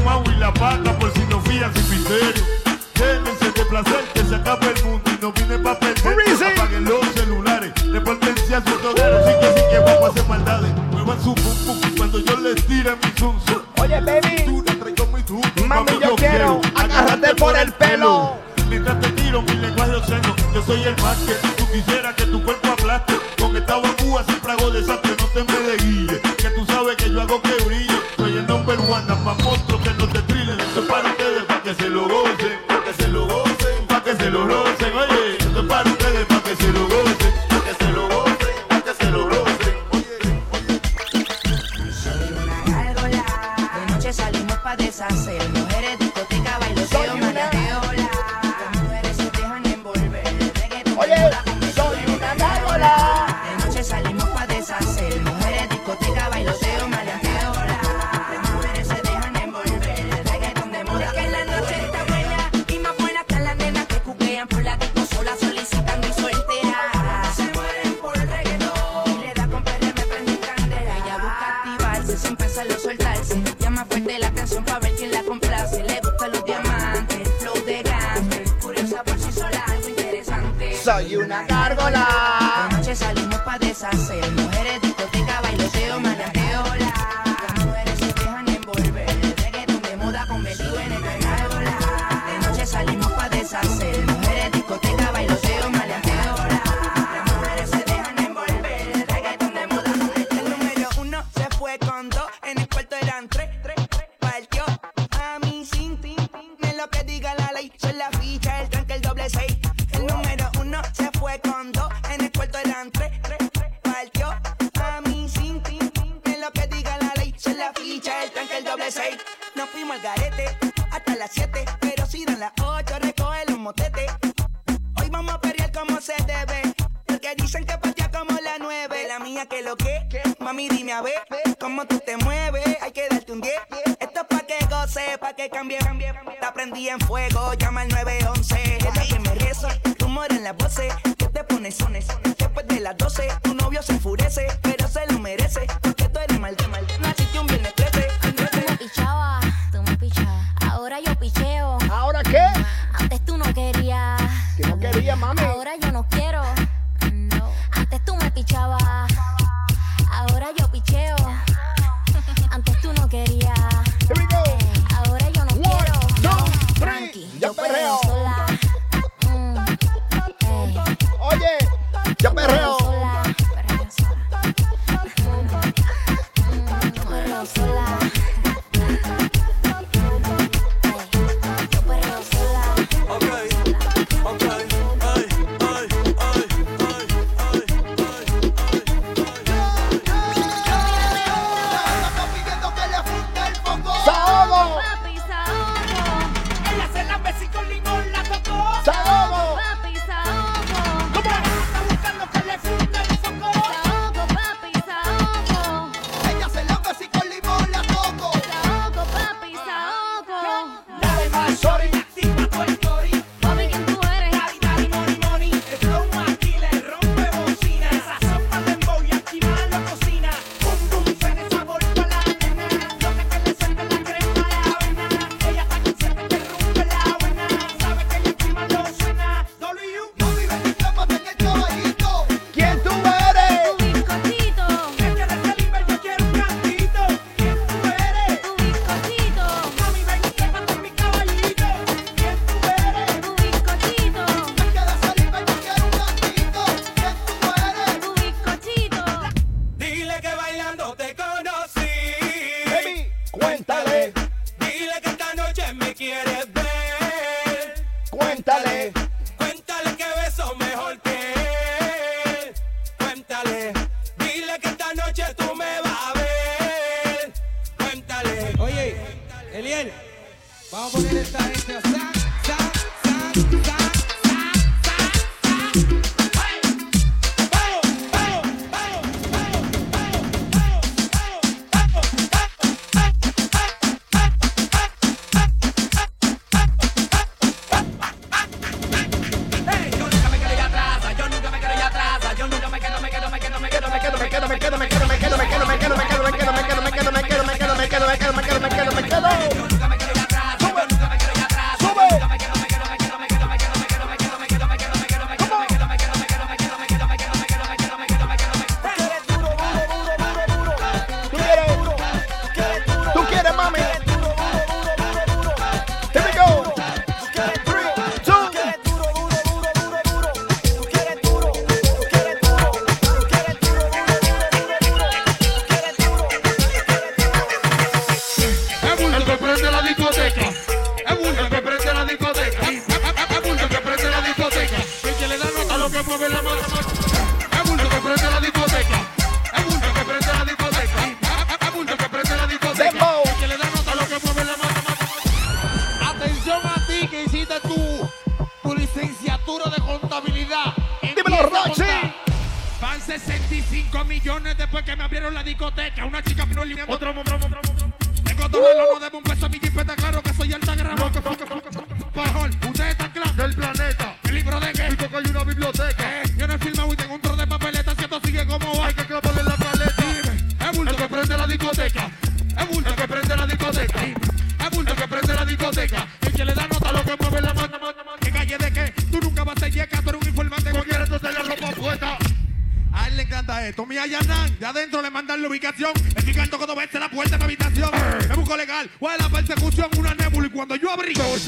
Llévense 2.97 3.51
de 3.51 3.65
placer 3.65 4.03
que 4.13 4.23
se 4.23 4.35
acabe 4.35 4.73
el 4.75 4.83
mundo 4.83 5.11
y 5.11 5.21
no 5.21 5.31
vine 5.31 5.59
para 5.59 5.79
perder. 5.79 6.53
Apaguen 6.57 6.85
los 6.85 7.05
celulares, 7.13 7.71
repórtense 7.91 8.55
a 8.55 8.63
sus 8.63 8.83
hogares. 8.83 9.25
Así 9.25 9.39
que 9.39 9.59
sí 9.59 9.65
que 9.69 9.79
vamos 9.79 10.03
a 10.03 10.07
hacer 10.07 10.25
maldades. 10.27 10.71
Muevan 10.91 11.23
su 11.23 11.35
pum 11.35 11.55
pum 11.65 11.79
cuando 11.95 12.19
yo 12.19 12.37
les 12.37 12.65
tire 12.65 12.91
mi 12.95 13.11
zum. 13.19 13.39
Oye, 13.79 14.01
baby. 14.01 14.45
Tú 14.45 14.63
te 14.63 14.73
traigo 14.75 15.05
mi 15.07 15.21
tú. 15.23 15.41
Mami, 15.67 15.91
yo, 15.91 15.99
yo 16.01 16.15
quiero 16.15 16.61
agárrate 16.75 17.35
por 17.35 17.55
el 17.55 17.71
pelo. 17.73 18.37
Mientras 18.69 18.99
te 18.99 19.09
tiro 19.11 19.41
mi 19.43 19.53
lenguaje 19.53 19.91
océano, 19.95 20.35
yo 20.53 20.61
soy 20.63 20.83
el 20.83 20.95
más 21.01 21.17
que 21.17 21.33
tú 21.55 21.71
quisieras 21.71 22.15
que 22.15 22.25
tu 22.25 22.43
cuerpo 22.43 22.67
aplaste. 22.69 23.13
Con 23.39 23.55
esta 23.55 23.77
vacúa 23.77 24.23
siempre 24.23 24.51
hago 24.51 24.71
desastre, 24.71 25.11
no 25.19 25.25
te 25.27 25.53
me 25.53 25.59
deguille. 25.59 26.21
Que 26.37 26.49
tú 26.49 26.65
sabes 26.65 26.95
que 26.97 27.09
yo 27.09 27.21
hago 27.21 27.41
que 27.41 27.53
brille. 27.65 27.99
Soy 28.17 28.37
el 28.37 28.47
number 28.47 28.79
one, 28.79 29.15
más 29.23 29.37
monstruo 29.43 29.79
que 29.81 29.91
no 29.91 30.07
te 30.07 30.21
trillen. 30.23 30.59
Eso 30.59 30.81
es 30.81 30.87
para 30.87 31.09
ustedes, 31.09 31.43
para 31.43 31.63
que 31.63 31.75
se 31.75 31.89
lo 31.89 32.09
gocen 32.09 32.66
el 34.27 34.35
oro 34.35 34.86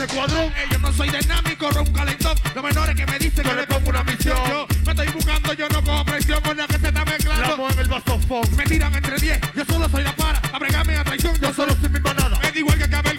ese 0.04 0.16
cuadrón. 0.16 0.54
Yo 0.72 0.80
no 0.80 0.94
soy 0.94 1.10
dinámico, 1.10 1.68
un 1.68 1.94
calentón. 1.94 2.38
Los 2.56 2.64
menores 2.64 2.96
que 2.96 3.06
me 3.06 3.20
dicen 3.20 3.44
que 3.44 3.54
le 3.54 3.68
pongo 3.68 3.90
una 3.90 4.04
misión. 4.04 4.38
Yo 4.48 4.68
me 4.86 4.92
estoy 4.92 5.08
buscando, 5.08 5.54
yo 5.54 5.68
no 5.70 5.84
cojo 5.84 6.06
presión 6.06 6.42
con 6.42 6.58
la 6.58 6.68
que 6.68 6.80
se 6.80 6.88
está 6.88 7.06
mezclando. 7.06 7.70
en 7.70 7.80
el 7.80 7.88
vasofón. 7.88 8.56
Me 8.56 8.64
tiran 8.64 8.96
entre 8.96 9.18
10, 9.18 9.40
yo 9.56 9.66
solo 9.66 9.90
soy 9.90 10.04
la 10.04 10.16
para. 10.16 10.40
A 10.54 10.60
bregarme 10.60 10.96
a 10.96 11.04
traición, 11.04 11.36
yo, 11.36 11.50
yo 11.50 11.54
solo 11.54 11.76
soy 11.80 11.90
mi 11.90 12.00
manada. 12.00 12.40
Es 12.44 12.56
igual 12.56 12.78
que 12.78 12.90
cabello. 12.90 13.19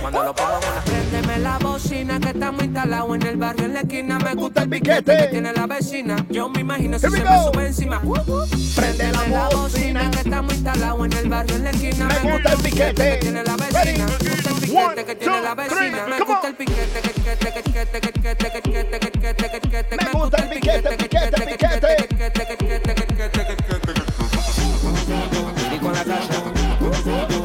cuando 0.00 0.24
lo 0.24 0.34
pongo 0.34 0.58
en 0.62 0.70
una 0.70 0.80
Préndeme 0.84 1.38
la 1.38 1.58
bocina 1.58 2.20
que 2.20 2.28
estamos 2.28 2.62
instalados 2.64 3.16
en 3.16 3.22
el 3.22 3.36
barrio 3.36 3.64
en 3.64 3.74
la 3.74 3.80
esquina. 3.80 4.18
Me 4.18 4.34
gusta 4.34 4.62
el 4.62 4.68
piquete 4.68 5.16
que 5.16 5.26
tiene 5.28 5.52
la 5.52 5.66
vecina. 5.66 6.16
Yo 6.28 6.48
me 6.48 6.60
imagino 6.60 6.98
si 6.98 7.08
se 7.08 7.10
me 7.10 7.18
sube 7.18 7.66
encima. 7.66 8.00
Préndeme 8.76 9.28
la 9.28 9.48
bocina 9.48 10.10
que 10.10 10.18
estamos 10.18 10.54
instalados 10.54 11.06
en 11.06 11.12
el 11.12 11.28
barrio 11.28 11.56
en 11.56 11.64
la 11.64 11.70
esquina. 11.70 12.06
Me 12.06 12.32
gusta 12.32 12.52
el 12.52 12.58
piquete. 12.58 12.94
que 12.94 13.16
tiene 13.16 13.42
la 13.42 13.56
vecina. 13.56 14.06
Me 14.06 14.28
gusta 14.28 14.50
el 14.50 14.54
piquete 14.60 15.04
que 15.04 15.14
tiene 15.16 15.40
la 15.40 15.54
vecina. 15.54 16.06
Me 16.06 16.20
gusta 16.20 16.48
el 16.48 16.54
piquete 16.54 17.00
que 17.00 17.08
piquete 17.10 17.52
que 17.52 17.62
piquete 17.62 18.00
que 18.00 18.12
piquete 18.12 18.50
que 18.50 18.62
piquete 18.62 19.00
que 19.00 19.10
piquete 19.10 19.50
que 19.50 19.60
piquete 19.60 19.96
Me 20.04 20.18
gusta 20.18 20.36
el 20.42 20.48
piquete, 20.48 20.96
piquete, 20.96 21.46
piquete. 21.46 21.96
Y 25.74 25.78
con 25.78 25.92
la 25.92 26.04
casa 26.04 27.37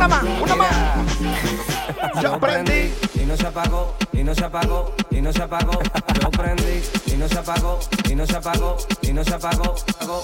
una 0.00 0.08
más, 0.08 0.24
una 0.40 0.56
más. 0.56 2.22
Yo 2.22 2.34
aprendí. 2.34 2.94
Y 3.14 3.24
no 3.26 3.36
se 3.36 3.46
apagó, 3.46 3.96
y 4.12 4.24
no 4.24 4.34
se 4.34 4.44
apagó, 4.44 4.94
y 5.10 5.20
no 5.20 5.32
se 5.32 5.42
apagó. 5.42 5.78
Yo 6.20 6.30
prendí, 6.30 6.82
y 7.06 7.12
no 7.12 7.28
se 7.28 7.38
apagó, 7.38 7.78
y 8.08 8.14
no 8.14 8.26
se 8.26 8.36
apagó, 8.36 8.78
y 9.02 9.12
no 9.12 9.24
se 9.24 9.34
apagó. 9.34 9.74
Apagó, 10.00 10.22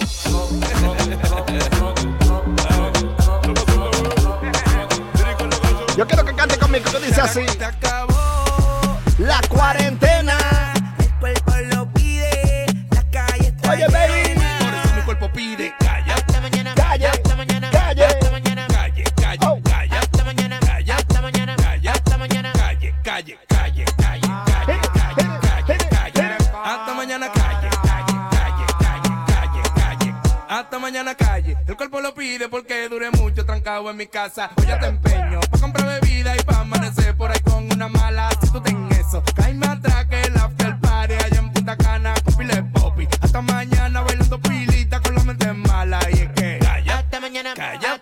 Yo 5.97 6.07
quiero 6.07 6.25
que 6.25 6.35
cante 6.35 6.59
conmigo, 6.59 6.91
que 6.91 7.07
dice 7.07 7.21
así. 7.21 7.41
La 9.19 9.41
40. 9.49 10.06
Cuerpo 31.89 32.01
lo 32.01 32.15
pide 32.15 32.49
porque 32.49 32.89
dure 32.89 33.11
mucho 33.13 33.45
trancado 33.45 33.89
en 33.91 33.97
mi 33.97 34.07
casa. 34.07 34.51
Hoy 34.57 34.67
ya 34.67 34.79
te 34.79 34.87
empeño 34.87 35.39
pa 35.51 35.59
comprar 35.59 36.01
bebida 36.01 36.35
y 36.37 36.43
pa 36.43 36.61
amanecer 36.61 37.17
por 37.17 37.31
ahí 37.31 37.39
con 37.41 37.73
una 37.73 37.89
mala. 37.89 38.29
Si 38.43 38.51
tú 38.51 38.61
ten 38.61 38.89
eso 38.93 39.23
caíme 39.37 39.67
atrás 39.67 40.07
que 40.07 40.21
el 40.23 40.37
after 40.37 40.81
party 40.81 41.15
allá 41.15 41.39
en 41.39 41.53
Punta 41.53 41.77
Cana 41.77 42.15
con 42.25 42.35
pile 42.35 42.63
popi 42.75 43.07
hasta 43.21 43.41
mañana 43.41 44.01
bailando 44.01 44.41
pilita 44.41 45.01
con 45.01 45.15
la 45.15 45.25
mente 45.25 45.53
mala. 45.53 46.01
Y 46.11 46.21
es 46.21 46.31
que 46.31 46.59
calla. 46.61 46.99
Hasta 46.99 47.21
mañana, 47.21 47.55
Calla. 47.55 47.96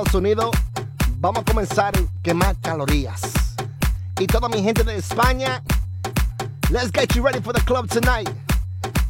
Estados 0.00 0.18
Unidos, 0.18 0.50
vamos 1.18 1.42
a 1.42 1.44
comenzar 1.44 1.94
a 1.94 2.22
quemar 2.22 2.56
calorías. 2.62 3.20
Y 4.18 4.26
toda 4.26 4.48
mi 4.48 4.62
gente 4.62 4.82
de 4.82 4.96
España, 4.96 5.62
let's 6.70 6.90
get 6.90 7.14
you 7.14 7.22
ready 7.22 7.38
for 7.38 7.52
the 7.52 7.60
club 7.66 7.86
tonight. 7.86 8.30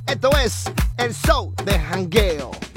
Esto 0.09 0.31
es 0.37 0.65
el 0.97 1.15
show 1.15 1.55
de 1.65 1.79
jangueo. 1.79 2.70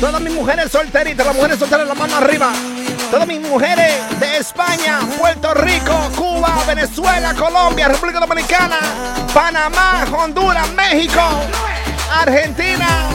Todas 0.00 0.20
mis 0.20 0.32
mujeres 0.32 0.70
solteritas, 0.70 1.26
las 1.26 1.34
mujeres 1.34 1.58
solteras, 1.58 1.86
la 1.86 1.94
mano 1.94 2.16
arriba. 2.16 2.52
Todas 3.10 3.26
mis 3.26 3.40
mujeres 3.40 3.94
de 4.20 4.36
España, 4.36 5.00
Puerto 5.18 5.54
Rico, 5.54 5.94
Cuba, 6.14 6.56
Venezuela, 6.66 7.34
Colombia, 7.34 7.88
República 7.88 8.20
Dominicana, 8.20 8.78
Panamá, 9.34 10.04
Honduras, 10.16 10.68
México, 10.74 11.20
Argentina. 12.12 13.08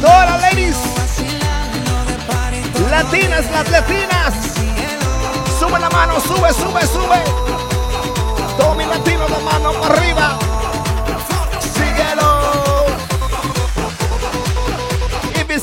Todas 0.00 0.30
las 0.30 0.40
ladies 0.40 0.76
latinas, 2.90 3.50
las 3.50 3.70
latinas. 3.70 4.34
Sube 5.58 5.78
la 5.78 5.90
mano, 5.90 6.20
sube, 6.20 6.52
sube, 6.52 6.86
sube. 6.86 7.22
Todos 8.56 8.76
mis 8.76 8.86
latinos, 8.86 9.30
la 9.30 9.38
mano 9.40 9.72
para 9.80 9.94
arriba. 9.94 10.38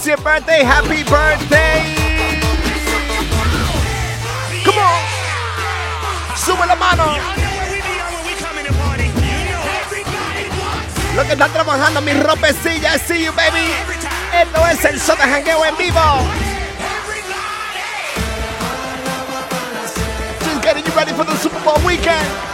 It's 0.03 0.09
your 0.09 0.17
birthday, 0.17 0.63
happy 0.63 1.01
birthday. 1.07 1.79
Come 4.65 4.77
on. 4.77 6.35
Sube 6.35 6.65
la 6.67 6.75
mano. 6.75 7.15
Lo 11.15 11.23
que 11.23 11.33
están 11.33 11.51
trabajando 11.53 12.01
mis 12.01 12.21
ropecillas, 12.21 13.01
see 13.03 13.23
you 13.23 13.31
baby. 13.31 13.71
Esto 14.33 14.67
es 14.67 14.83
el 14.83 14.99
show 14.99 15.15
de 15.15 15.23
jangueo 15.23 15.63
en 15.63 15.77
vivo. 15.77 16.01
Just 20.43 20.63
getting 20.63 20.83
you 20.83 20.91
ready 20.97 21.13
for 21.13 21.23
the 21.23 21.37
Super 21.37 21.61
Bowl 21.63 21.79
weekend. 21.85 22.52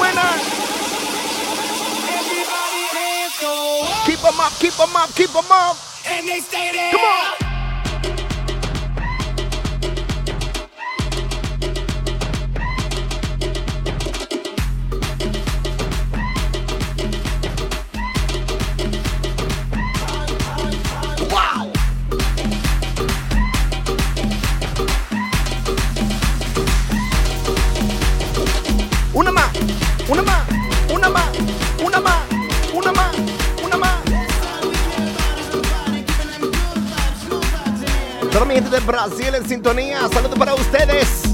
winners. 0.00 0.42
Keep 4.06 4.20
them 4.20 4.40
up, 4.40 4.52
keep 4.58 4.74
them 4.74 4.96
up, 4.96 5.14
keep 5.14 5.30
them 5.30 5.50
up. 5.50 5.76
And 6.06 6.28
they 6.28 6.40
stay 6.40 6.72
there. 6.72 6.92
Come 6.92 7.00
on. 7.00 7.51
De 38.60 38.80
Brasil 38.80 39.34
en 39.34 39.48
sintonía. 39.48 40.08
Saludos 40.12 40.38
para 40.38 40.54
ustedes. 40.54 41.24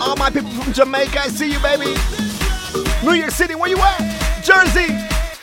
All 0.00 0.14
my 0.16 0.30
people 0.30 0.50
from 0.50 0.72
Jamaica, 0.72 1.22
I 1.24 1.28
see 1.28 1.52
you, 1.52 1.58
baby. 1.58 1.96
New 3.02 3.14
York 3.14 3.32
City, 3.32 3.56
where 3.56 3.68
you 3.68 3.78
at? 3.78 3.98
Jersey, 4.44 4.86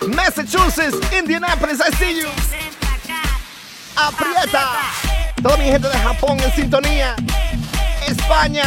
Massachusetts, 0.07 0.95
Indianapolis, 1.11 1.82
I 1.82 1.89
see 1.97 2.21
you. 2.21 2.30
Aprieta. 3.97 5.34
Toda 5.43 5.57
mi 5.57 5.65
gente 5.65 5.89
de 5.89 5.97
Japón 5.97 6.39
en 6.39 6.51
sintonía. 6.53 7.15
España. 8.07 8.65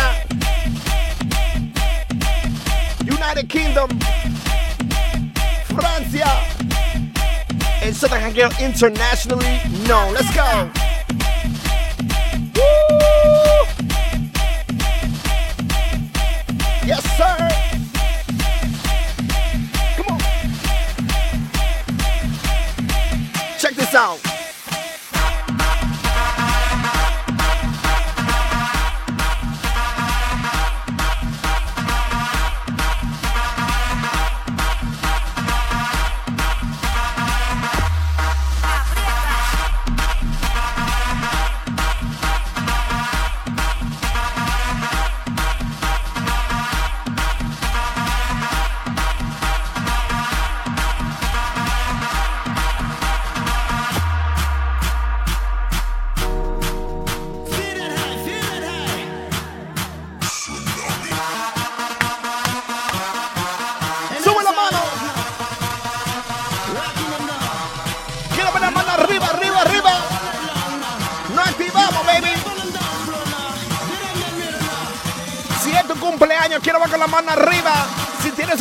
United 3.01 3.49
Kingdom. 3.49 3.89
Francia. 5.75 6.48
Southern 7.99 8.21
Hangeo 8.21 8.49
internationally 8.61 9.59
known. 9.89 10.15
Let's 10.15 10.33
go. 10.33 10.88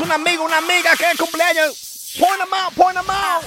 Un 0.08 0.14
amigo, 0.14 0.46
una 0.46 0.58
amiga 0.58 0.96
que 0.96 1.12
es 1.12 1.18
cumpleaños, 1.18 2.16
point 2.18 2.40
them 2.40 2.54
out, 2.54 2.74
point 2.76 2.96
them 2.96 3.10
out. 3.10 3.44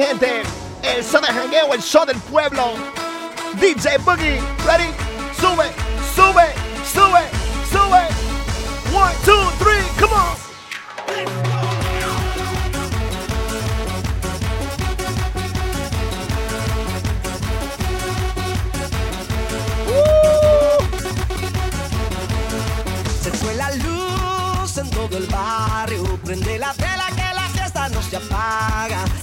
Gente. 0.00 0.42
El 0.82 1.04
show 1.04 1.20
de 1.20 1.26
jangueo, 1.26 1.74
el 1.74 1.82
show 1.82 2.06
del 2.06 2.16
pueblo. 2.18 2.74
DJ 3.60 3.98
Boogie, 3.98 4.40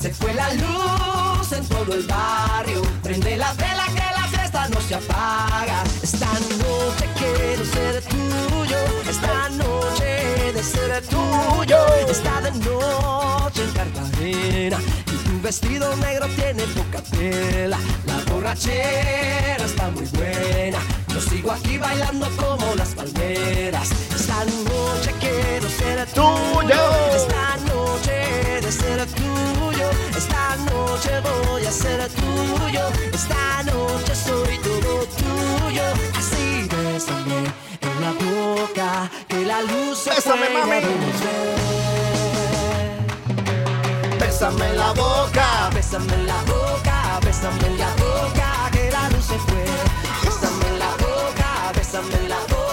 Se 0.07 0.13
fue 0.13 0.33
la 0.33 0.53
luz 0.53 1.51
en 1.51 1.67
todo 1.67 1.93
el 1.93 2.03
barrio. 2.07 2.81
Prende 3.03 3.35
la 3.35 3.51
vela 3.55 3.87
que 3.87 4.05
la 4.15 4.25
fiesta 4.29 4.69
no 4.69 4.79
se 4.79 4.95
apaga. 4.95 5.83
Esta 6.01 6.27
noche 6.63 7.09
quiero 7.17 7.65
ser 7.65 8.01
tuyo. 8.03 8.77
Esta 9.09 9.49
noche 9.49 10.53
de 10.53 10.63
ser 10.63 11.03
tuyo. 11.07 11.77
Está 12.09 12.39
de 12.39 12.51
noche 12.51 13.63
en 13.65 13.71
Cartagena. 13.73 14.77
Y 15.07 15.17
tu 15.25 15.41
vestido 15.41 15.93
negro 15.97 16.27
tiene 16.37 16.63
poca 16.67 17.01
tela. 17.11 17.77
La 18.05 18.31
borrachera 18.31 19.65
está 19.65 19.89
muy 19.89 20.05
buena. 20.05 20.79
Yo 21.09 21.19
sigo 21.19 21.51
aquí 21.51 21.77
bailando 21.77 22.29
como 22.37 22.75
las 22.75 22.95
palmeras. 22.95 23.89
Esta 24.15 24.45
noche 24.45 25.13
quiero 25.19 25.67
ser 25.67 26.07
tuyo. 26.13 26.79
Esta 27.13 27.57
noche 27.65 27.86
noche 30.97 31.19
voy 31.21 31.65
a 31.65 31.71
ser 31.71 32.09
tuyo. 32.09 32.81
Esta 33.13 33.63
noche 33.63 34.15
soy 34.15 34.57
todo 34.59 35.05
tuyo. 35.17 35.83
Así 36.17 36.67
bésame 36.69 37.39
en 37.81 38.01
la 38.01 38.11
boca. 38.13 39.09
Que 39.27 39.45
la 39.45 39.61
luz 39.61 39.97
se 39.99 40.09
Bésame, 40.09 40.49
mami. 40.49 40.81
Bésame 44.19 44.65
en 44.65 44.77
la 44.77 44.93
boca. 44.93 45.69
Bésame 45.73 46.13
en 46.13 46.27
la 46.27 46.41
boca, 46.43 47.19
bésame 47.23 47.67
en 47.67 47.77
la 47.77 47.89
boca, 47.95 48.69
que 48.71 48.91
la 48.91 49.09
luz 49.09 49.25
se 49.25 49.37
fue. 49.47 49.65
Bésame 50.23 50.67
en 50.71 50.79
la 50.79 50.91
boca, 51.05 51.71
bésame 51.75 52.15
en 52.15 52.29
la 52.29 52.39
boca, 52.49 52.66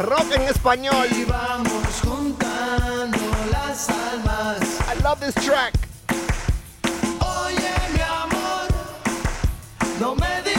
Rock 0.00 0.32
en 0.34 0.42
español. 0.42 1.06
y 1.10 1.24
vamos 1.24 2.00
juntando 2.02 3.18
las 3.52 3.88
almas. 3.90 4.58
I 4.88 5.02
love 5.02 5.20
this 5.20 5.34
track. 5.34 5.74
Oye, 7.20 7.70
mi 7.92 8.00
amor, 8.00 8.66
no 10.00 10.14
me 10.14 10.49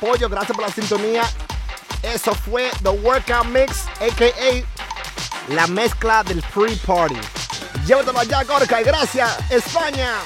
apoyo, 0.00 0.28
gracias 0.28 0.56
por 0.56 0.66
la 0.66 0.72
sintonía. 0.72 1.22
Eso 2.02 2.34
fue 2.34 2.70
The 2.82 2.88
Workout 2.88 3.46
Mix, 3.46 3.86
a.k.a. 4.00 5.52
la 5.54 5.66
mezcla 5.66 6.22
del 6.24 6.42
Free 6.42 6.76
Party. 6.76 7.18
Llévatelo 7.86 8.18
allá, 8.18 8.42
Gorka, 8.44 8.80
y 8.80 8.84
gracias, 8.84 9.38
España. 9.50 10.20